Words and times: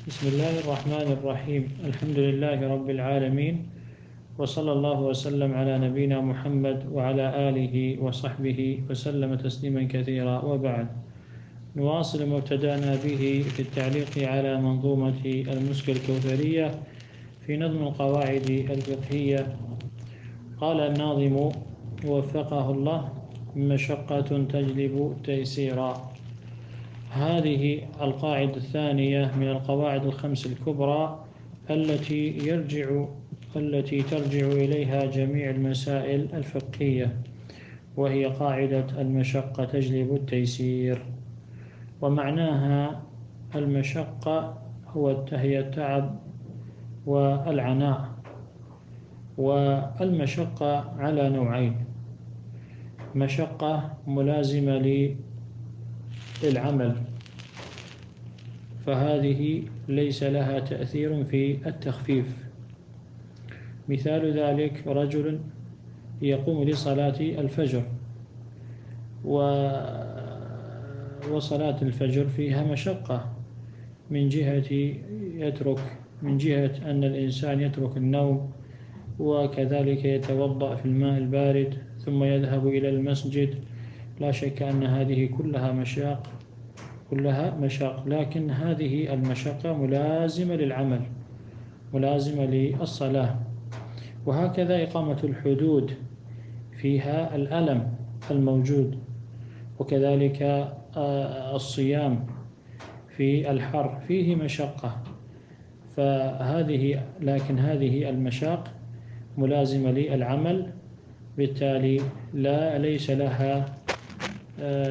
بسم 0.00 0.32
الله 0.32 0.64
الرحمن 0.64 1.08
الرحيم. 1.12 1.62
الحمد 1.84 2.18
لله 2.18 2.58
رب 2.72 2.90
العالمين 2.90 3.68
وصلى 4.38 4.72
الله 4.72 5.00
وسلم 5.00 5.52
على 5.54 5.76
نبينا 5.78 6.20
محمد 6.20 6.88
وعلى 6.88 7.48
آله 7.48 8.00
وصحبه 8.00 8.80
وسلم 8.90 9.34
تسليما 9.34 9.84
كثيرا. 9.92 10.40
وبعد 10.40 10.86
نواصل 11.76 12.24
ما 12.28 12.36
ابتدأنا 12.40 12.96
به 13.04 13.44
في 13.44 13.60
التعليق 13.60 14.24
على 14.24 14.56
منظومة 14.56 15.20
المسك 15.24 15.90
الكوثرية 15.90 16.70
في 17.46 17.56
نظم 17.60 17.92
القواعد 17.92 18.50
الفقهية. 18.50 19.56
قال 20.60 20.80
الناظم 20.80 21.36
وفقه 22.04 22.70
الله 22.70 23.08
مشقة 23.56 24.20
تجلب 24.48 25.16
تيسيرا. 25.24 26.09
هذه 27.10 27.82
القاعدة 28.00 28.56
الثانية 28.56 29.30
من 29.36 29.48
القواعد 29.48 30.06
الخمس 30.06 30.46
الكبرى 30.46 31.24
التي 31.70 32.38
يرجع 32.38 33.04
التي 33.56 34.02
ترجع 34.02 34.46
إليها 34.46 35.04
جميع 35.04 35.50
المسائل 35.50 36.28
الفقهية 36.34 37.16
وهي 37.96 38.24
قاعدة 38.26 39.00
المشقة 39.00 39.64
تجلب 39.64 40.14
التيسير. 40.14 41.02
ومعناها 42.02 43.02
المشقة 43.54 44.58
هو 44.86 45.24
هي 45.32 45.58
التعب 45.58 46.18
والعناء. 47.06 48.08
والمشقة 49.38 50.94
على 50.98 51.28
نوعين 51.30 51.76
مشقة 53.14 53.92
ملازمة 54.06 54.78
للعمل. 56.44 56.96
فهذه 58.86 59.62
ليس 59.88 60.22
لها 60.22 60.58
تأثير 60.58 61.24
في 61.24 61.68
التخفيف. 61.68 62.26
مثال 63.88 64.38
ذلك 64.38 64.86
رجل 64.86 65.38
يقوم 66.22 66.64
لصلاة 66.64 67.20
الفجر 67.20 67.82
وصلاة 71.30 71.82
الفجر 71.82 72.26
فيها 72.26 72.64
مشقة. 72.64 73.32
من 74.10 74.28
جهة 74.28 74.94
يترك 75.36 75.80
من 76.22 76.38
جهة 76.38 76.90
أن 76.90 77.04
الإنسان 77.04 77.60
يترك 77.60 77.96
النوم 77.96 78.50
وكذلك 79.18 80.04
يتوضأ 80.04 80.74
في 80.74 80.84
الماء 80.86 81.18
البارد 81.18 81.74
ثم 81.98 82.24
يذهب 82.24 82.66
إلى 82.66 82.88
المسجد 82.88 83.54
لا 84.20 84.30
شك 84.30 84.62
أن 84.62 84.82
هذه 84.82 85.26
كلها 85.38 85.72
مشاق 85.72 86.26
كلها 87.10 87.56
مشاق. 87.60 88.04
لكن 88.06 88.50
هذه 88.50 89.14
المشقة 89.14 89.76
ملازمة 89.76 90.54
للعمل 90.54 91.00
ملازمة 91.94 92.44
للصلاة. 92.44 93.36
وهكذا 94.26 94.82
إقامة 94.82 95.18
الحدود 95.24 95.92
فيها 96.76 97.36
الألم 97.36 97.92
الموجود 98.30 98.98
وكذلك 99.78 100.68
الصيام 101.54 102.26
في 103.16 103.50
الحر. 103.50 104.00
فيه 104.08 104.36
مشقة. 104.36 105.02
فهذه 105.96 107.02
لكن 107.20 107.58
هذه 107.58 108.10
المشاق 108.10 108.68
ملازمة 109.38 109.90
للعمل 109.90 110.72
بالتالي 111.36 112.00
لا 112.34 112.78
ليس 112.78 113.10
لها 113.10 113.79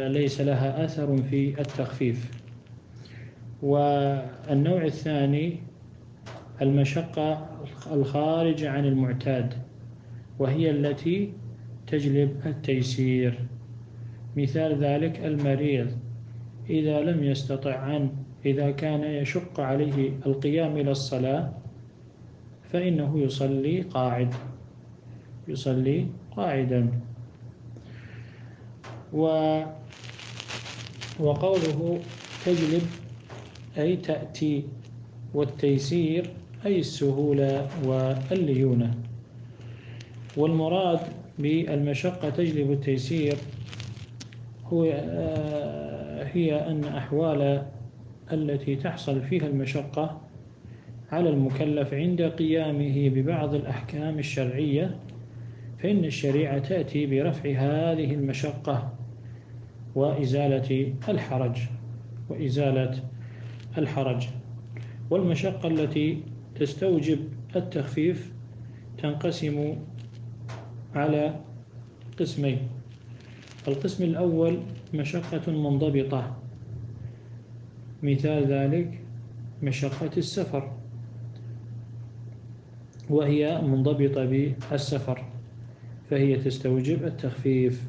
ليس 0.08 0.42
لها 0.42 0.86
أثر 0.86 1.17
في 1.17 1.62
التخفيف. 1.62 2.31
والنوع 3.62 4.86
الثاني 4.86 5.58
المشقة 6.62 7.50
الخارجة 7.92 8.70
عن 8.70 8.86
المعتاد 8.86 9.53
وهي 10.40 10.72
التي 10.72 11.34
تجلب 11.88 12.41
التيسير. 12.46 13.40
مثال 14.38 14.84
ذلك 14.84 15.25
المريض. 15.25 15.88
إذا 16.69 17.01
لم 17.01 17.24
يستطع 17.24 17.75
عن 17.75 18.09
إذا 18.46 18.72
كان 18.72 19.03
يشق 19.03 19.59
عليه 19.59 20.12
القيام 20.25 20.78
إلى 20.78 20.91
الصلاة 20.91 21.53
فإنه 22.72 23.19
يصلي 23.19 23.81
قاعد 23.81 24.34
يصلي 25.47 26.07
قاعدا. 26.38 26.90
و 29.14 29.24
وقوله 31.20 32.00
تجلب 32.46 32.84
أي 33.78 33.96
تأتي 33.96 34.64
والتيسير 35.34 36.30
أي 36.66 36.80
السهولة 36.80 37.68
والليونة. 37.86 38.94
والمراد 40.38 41.00
بالمشقة 41.40 42.30
تجلب 42.30 42.72
التيسير 42.72 43.36
هو 44.66 44.84
هي 46.34 46.56
أن 46.68 46.84
أحوال 46.84 47.66
التي 48.34 48.75
تحصل 48.75 49.22
فيها 49.22 49.48
المشقة 49.48 50.22
على 51.12 51.30
المكلف 51.30 51.94
عند 51.94 52.22
قيامه 52.22 53.09
ببعض 53.09 53.53
الأحكام 53.56 54.19
الشرعية 54.19 54.96
فإن 55.84 56.06
الشريعة 56.06 56.59
تأتي 56.59 57.06
برفع 57.06 57.50
هذه 57.50 58.14
المشقة. 58.14 58.94
وإزالة 59.95 60.94
الحرج 61.09 61.57
وإزالة 62.29 63.03
الحرج. 63.77 64.27
والمشقة 65.09 65.67
التي 65.67 66.23
تستوجب 66.55 67.19
التخفيف 67.55 68.33
تنقسم 68.97 69.75
على 70.95 71.39
قسمين. 72.19 72.57
القسم 73.67 74.03
الأول 74.03 74.59
مشقة 74.94 75.51
منضبطة. 75.51 76.35
مثال 78.03 78.45
ذلك 78.47 79.01
مشقة 79.63 80.11
السفر 80.17 80.71
وهي 83.09 83.61
منضبطة 83.61 84.25
بالسفر 84.25 85.25
فهي 86.09 86.35
تستوجب 86.35 87.06
التخفيف. 87.06 87.83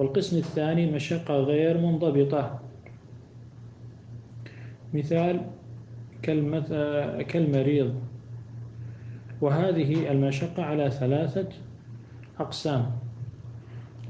والقسم 0.00 0.36
الثاني 0.36 0.92
مشقة 0.92 1.34
غير 1.34 1.78
منضبطة. 1.78 2.60
مثال 4.94 5.40
كالمريض. 7.28 7.94
وهذه 9.40 10.12
المشقة 10.12 10.62
على 10.62 10.90
ثلاثة 10.90 11.48
أقسام. 12.38 12.90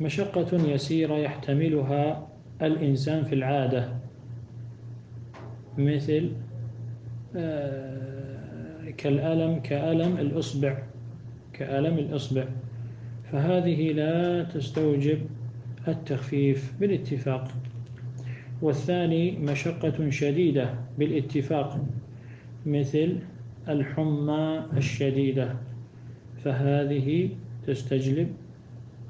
مشقة 0.01 0.71
يسيرة 0.71 1.15
يحتملها 1.15 2.29
الإنسان 2.63 3.25
في 3.25 3.35
العادة. 3.35 3.89
مثل 5.79 6.33
كالألم 8.97 9.61
كألم 9.63 10.17
الإصبع 10.19 10.83
كألم 11.53 11.99
الإصبع. 11.99 12.45
فهذه 13.33 13.93
لا 13.93 14.43
تستوجب 14.43 15.19
التخفيف 15.89 16.73
بالاتفاق. 16.81 17.49
والثاني 18.63 19.31
مشقة 19.31 20.11
شديدة 20.11 20.75
بالاتفاق 20.99 21.85
مثل 22.67 23.19
الحمى 23.69 24.63
الشديدة 24.77 25.55
فهذه 26.45 27.29
تستجلب 27.67 28.33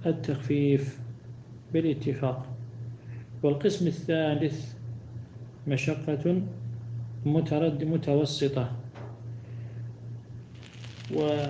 التخفيف 0.06 0.98
بالاتفاق. 1.72 2.46
والقسم 3.42 3.86
الثالث 3.86 4.74
مشقة 5.68 6.42
مترد 7.26 7.84
متوسطة. 7.84 8.72
و 11.16 11.44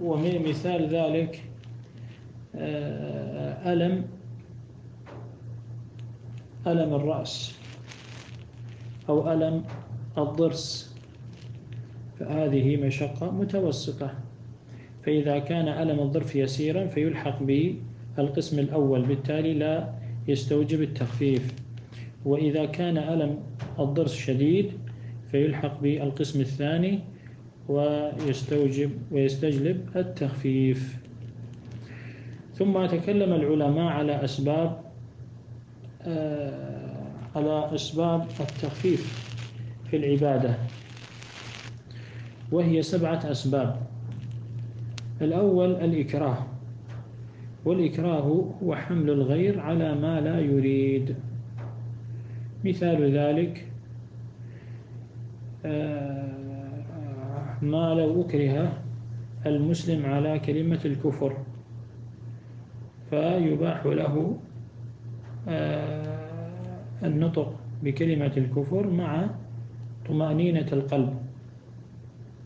ومثال 0.00 0.88
ذلك 0.88 1.42
ألم 3.48 4.04
ألم 6.66 6.94
الرأس 6.94 7.58
أو 9.08 9.32
ألم 9.32 9.64
الضرس. 10.18 10.96
فهذه 12.20 12.76
مشقة 12.76 13.30
متوسطة. 13.30 14.14
فإذا 15.02 15.38
كان 15.38 15.68
ألم 15.68 16.00
الضرس 16.00 16.36
يسيرا 16.36 16.86
فيلحق 16.86 17.42
بالقسم 17.42 18.58
الأول 18.58 19.02
بالتالي 19.02 19.54
لا 19.54 19.94
يستوجب 20.28 20.82
التخفيف. 20.82 21.54
وإذا 22.24 22.64
كان 22.66 22.98
ألم 22.98 23.38
الضرس 23.78 24.14
شديد 24.14 24.72
فيلحق 25.30 25.80
بالقسم 25.80 26.40
الثاني 26.40 27.00
ويستوجب 27.68 28.90
ويستجلب 29.12 29.88
التخفيف. 29.96 31.07
ثم 32.58 32.86
تكلم 32.86 33.32
العلماء 33.32 33.86
على 33.92 34.24
أسباب 34.24 34.80
على 37.36 37.70
أسباب 37.74 38.26
التخفيف 38.40 39.28
في 39.90 39.96
العبادة 39.96 40.54
وهي 42.52 42.82
سبعة 42.82 43.30
أسباب. 43.30 43.76
الأول 45.20 45.70
الإكراه 45.70 46.46
والإكراه 47.64 48.20
هو 48.62 48.74
حمل 48.74 49.10
الغير 49.10 49.60
على 49.60 49.94
ما 49.94 50.20
لا 50.20 50.40
يريد. 50.40 51.16
مثال 52.64 53.16
ذلك 53.18 53.64
آه، 55.64 56.28
ما 57.62 57.94
لو 57.94 58.22
أكره 58.22 58.72
المسلم 59.46 60.06
على 60.06 60.38
كلمة 60.38 60.80
الكفر. 60.84 61.36
فيباح 63.10 63.86
له 63.86 64.36
آه، 65.48 66.78
النطق 67.02 67.54
بكلمة 67.82 68.32
الكفر 68.36 68.90
مع 68.90 69.30
طمأنينة 70.08 70.66
القلب. 70.72 71.14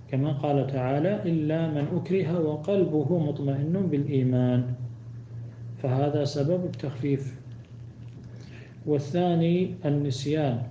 كما 0.08 0.32
قال 0.32 0.66
تعالى 0.66 1.22
إلا 1.22 1.70
من 1.70 1.86
أكره 1.96 2.40
وقلبه 2.40 3.18
مطمئن 3.18 3.86
بالإيمان. 3.90 4.74
فهذا 5.82 6.24
سبب 6.24 6.64
التخفيف. 6.64 7.40
والثاني 8.86 9.74
النسيان 9.84 10.62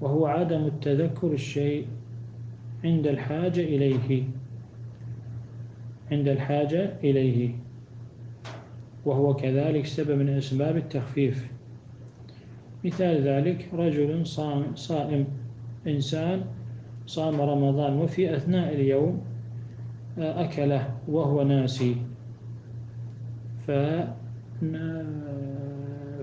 وهو 0.00 0.26
عدم 0.26 0.66
التذكر 0.66 1.32
الشيء 1.32 1.86
عند 2.84 3.06
الحاجة 3.06 3.60
إليه. 3.60 4.22
عند 6.12 6.28
الحاجة 6.28 6.92
إليه. 7.04 7.50
وهو 9.04 9.34
كذلك 9.34 9.86
سبب 9.86 10.18
من 10.18 10.28
أسباب 10.28 10.76
التخفيف. 10.76 11.50
مثال 12.84 13.22
ذلك 13.22 13.68
رجل 13.74 14.26
صام 14.26 14.74
صائم 14.74 15.26
إنسان 15.86 16.44
صام 17.06 17.40
رمضان 17.40 17.98
وفي 17.98 18.36
أثناء 18.36 18.74
اليوم 18.74 19.20
أكله 20.18 20.94
وهو 21.08 21.42
ناسي. 21.42 21.96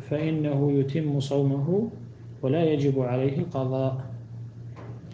فإنه 0.02 0.72
يتم 0.72 1.20
صومه 1.20 1.90
ولا 2.42 2.64
يجب 2.64 3.00
عليه 3.00 3.38
القضاء. 3.38 4.06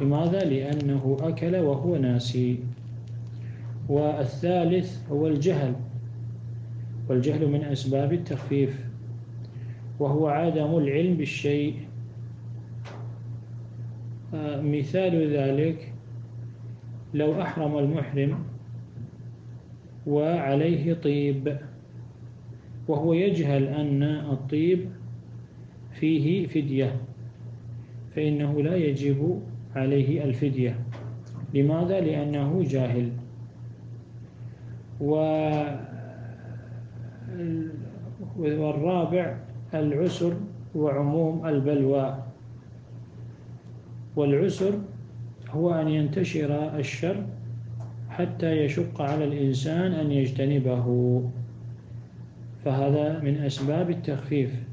لماذا؟ 0.02 0.40
لأنه 0.40 1.18
أكل 1.22 1.56
وهو 1.56 1.96
ناسي. 1.96 2.60
والثالث 3.90 5.10
هو 5.12 5.28
الجهل. 5.28 5.76
والجهل 7.10 7.48
من 7.48 7.64
أسباب 7.64 8.14
التخفيف 8.14 8.86
وهو 10.00 10.28
عدم 10.28 10.78
العلم 10.78 11.18
بالشيء. 11.18 11.76
آه، 14.34 14.62
مثال 14.62 15.34
ذلك 15.38 15.94
لو 17.14 17.42
أحرم 17.42 17.78
المحرم 17.78 18.40
وعليه 20.08 20.94
طيب 20.94 21.58
وهو 22.88 23.14
يجهل 23.14 23.64
أن 23.68 24.04
الطيب 24.04 24.90
فيه 25.92 26.48
فدية 26.48 26.96
فإنه 28.16 28.62
لا 28.62 28.76
يجب 28.76 29.42
عليه 29.76 30.24
الفدية. 30.24 30.80
لماذا؟ 31.54 32.00
لأنه 32.00 32.64
جاهل. 32.64 33.10
والرابع 38.38 39.38
العسر 39.74 40.34
وعموم 40.76 41.48
البلوى. 41.48 42.24
والعسر 44.16 44.74
هو 45.50 45.74
أن 45.74 45.88
ينتشر 45.88 46.78
الشر 46.80 47.26
حتى 48.10 48.52
يشق 48.52 49.02
على 49.02 49.26
الإنسان 49.26 49.92
أن 49.92 50.12
يجتنبه. 50.12 50.86
فهذا 52.66 53.20
من 53.20 53.36
أسباب 53.38 53.90
التخفيف. 53.90 54.64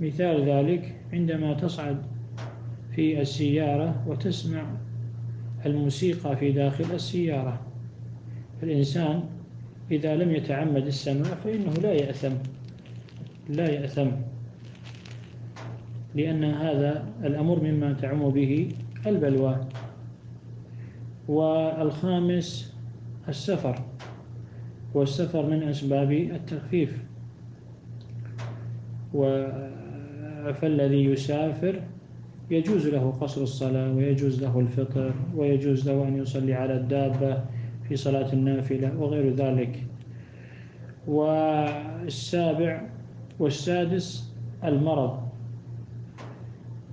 مثال 0.00 0.48
ذلك 0.48 0.94
عندما 1.12 1.54
تصعد 1.54 1.96
في 2.94 3.20
السيارة 3.20 4.04
وتسمع 4.06 4.62
الموسيقى 5.66 6.36
في 6.36 6.52
داخل 6.52 6.84
السيارة. 6.94 7.60
الإنسان 8.62 9.22
إذا 9.90 10.16
لم 10.16 10.30
يتعمد 10.30 10.86
السماع 10.86 11.34
فإنه 11.44 11.72
لا 11.72 11.92
يأثم 11.92 12.32
لا 13.48 13.70
يأثم. 13.70 14.10
لأن 16.14 16.44
هذا 16.44 17.08
الأمر 17.24 17.62
مما 17.62 17.92
تعم 17.92 18.30
به 18.30 18.68
البلوى. 19.06 19.60
والخامس 21.28 22.74
السفر 23.28 23.82
والسفر 24.94 25.46
من 25.46 25.62
أسباب 25.62 26.12
التخفيف. 26.12 27.02
فالذي 30.54 31.04
يسافر 31.04 31.82
يجوز 32.50 32.86
له 32.88 33.10
قصر 33.20 33.42
الصلاة 33.42 33.92
ويجوز 33.92 34.42
له 34.42 34.60
الفطر 34.60 35.14
ويجوز 35.36 35.88
له 35.88 36.08
أن 36.08 36.16
يصلي 36.16 36.54
على 36.54 36.76
الدابة. 36.76 37.44
في 37.88 37.96
صلاة 37.96 38.32
النافلة 38.32 38.98
وغير 38.98 39.34
ذلك. 39.34 39.82
والسابع 41.06 42.82
والسادس 43.38 44.34
المرض. 44.64 45.28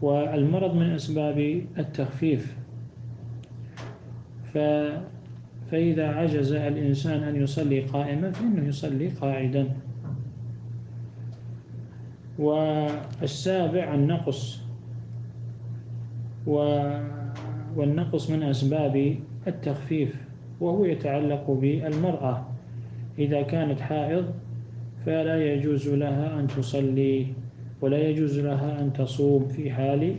والمرض 0.02 0.76
من 0.76 0.90
أسباب 0.90 1.62
التخفيف. 1.78 2.58
ف 4.54 4.58
فإذا 5.72 6.08
عجز 6.08 6.52
الإنسان 6.54 7.24
أن 7.24 7.36
يصلي 7.36 7.80
قائما 7.80 8.32
فإنه 8.32 8.68
يصلي 8.68 9.08
قاعدا. 9.08 9.70
والسابع 12.40 13.94
النقص. 13.94 14.62
والنقص 17.76 18.30
من 18.30 18.44
أسباب 18.44 19.16
التخفيف. 19.48 20.31
وهو 20.62 20.86
يتعلق 20.86 21.52
بالمرأة. 21.52 22.46
إذا 23.20 23.42
كانت 23.42 23.82
حائض 23.82 24.26
فلا 25.06 25.54
يجوز 25.54 25.90
لها 25.90 26.40
أن 26.40 26.48
تصلي 26.48 27.26
ولا 27.82 27.98
يجوز 28.10 28.40
لها 28.40 28.82
أن 28.82 28.94
تصوم 28.94 29.48
في 29.48 29.72
حال 29.72 30.16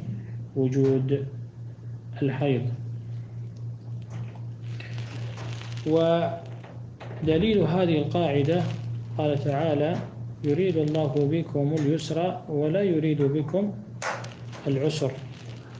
وجود 0.56 1.26
الحيض. 2.22 2.62
ودليل 5.86 7.58
هذه 7.58 7.98
القاعدة 7.98 8.62
قال 9.18 9.38
تعالى 9.38 9.96
يريد 10.44 10.76
الله 10.76 11.14
بكم 11.30 11.74
اليسر 11.78 12.40
ولا 12.48 12.82
يريد 12.82 13.22
بكم 13.22 13.72
العسر. 14.66 15.12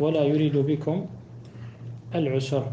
ولا 0.00 0.24
يريد 0.24 0.56
بكم 0.56 1.06
العسر. 2.14 2.64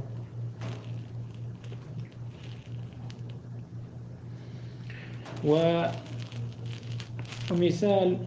ومثال 7.52 8.18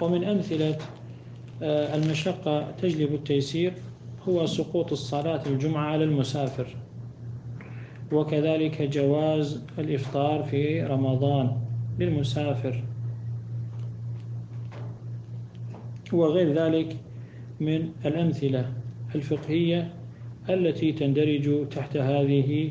ومن 0.00 0.24
أمثلة 0.24 0.78
آه، 1.62 1.94
المشقة 1.96 2.70
تجلب 2.70 3.14
التيسير 3.14 3.72
هو 4.28 4.46
سقوط 4.46 4.92
الصلاة 4.92 5.46
الجمعة 5.46 5.84
على 5.84 6.04
المسافر 6.04 6.66
وكذلك 8.12 8.82
جواز 8.82 9.62
الإفطار 9.78 10.42
في 10.42 10.82
رمضان 10.82 11.56
للمسافر. 11.98 12.82
وغير 16.12 16.52
ذلك 16.52 16.96
من 17.60 17.88
الأمثلة 18.04 18.72
الفقهية 19.14 19.92
التي 20.50 20.92
تندرج 20.92 21.68
تحت 21.68 21.96
هذه 21.96 22.70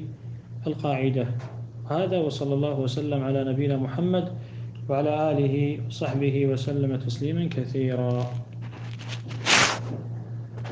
القاعدة. 0.68 1.28
هذا 1.90 2.18
وصلى 2.18 2.54
الله 2.54 2.80
وسلم 2.80 3.24
على 3.24 3.44
نبينا 3.44 3.78
محمد 3.78 4.34
وعلى 4.90 5.32
آله 5.32 5.56
وصحبه 5.88 6.46
وسلم 6.46 6.96
تسليما 6.96 7.50
كثيرا. 7.50 8.26